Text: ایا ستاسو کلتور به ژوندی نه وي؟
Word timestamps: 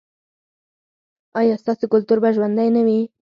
ایا 1.39 1.55
ستاسو 1.61 1.85
کلتور 1.93 2.17
به 2.23 2.29
ژوندی 2.35 2.69
نه 2.75 2.81
وي؟ 2.85 2.99